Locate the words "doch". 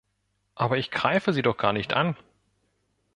1.43-1.57